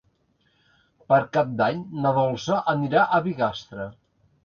Per 1.13 1.19
Cap 1.37 1.53
d'Any 1.61 1.85
na 2.07 2.17
Dolça 2.17 2.61
anirà 2.77 3.07
a 3.21 3.25
Bigastre. 3.31 3.91